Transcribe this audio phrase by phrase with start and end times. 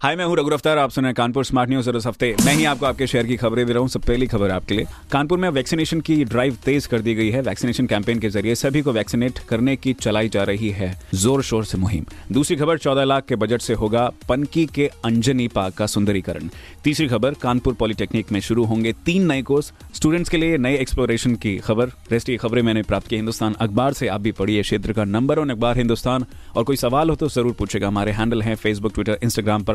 [0.00, 2.34] हाय, मैं हूँ रघु अफ्तार आप सुन रहे हैं कानपुर स्मार्ट न्यूज़ और इस हफ़्ते
[2.44, 4.86] मैं ही आपको आपके शहर की खबरें दे रहा। हूँ सब पहली खबर आपके लिए।
[5.12, 8.82] कानपुर में वैक्सीनेशन की ड्राइव तेज कर दी गई है। वैक्सीनेशन कैंपेन के ज़रिए सभी
[8.82, 13.04] को वैक्सीनेट करने की चलाई जा रही है। ज़ोर शोर से मुहिम। दूसरी खबर, चौदह
[13.04, 16.48] लाख के बजट से होगा पनकी के अंजनी पार्क का सुंदरीकरण।
[16.84, 21.34] तीसरी खबर, कानपुर पॉलिटेक्निक में शुरू होंगे तीन नए कोर्स स्टूडेंट्स के लिए नए एक्सप्लोरेशन
[21.34, 24.92] की खबर। रेस्ट की खबरें मैंने प्राप्त की। हिंदुस्तान अखबार से आप भी पढ़िए क्षेत्र
[24.92, 28.54] का नंबर वन अखबार हिंदुस्तान। और कोई सवाल हो तो ज़रूर पूछेगा। हमारे हैंडल है
[28.56, 29.74] फेसबुक ट्विटर इंस्टाग्राम पर